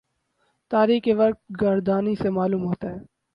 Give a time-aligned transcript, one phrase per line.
[0.71, 2.99] تاریخ کی ورق گردانی سے معلوم ہوتا ہے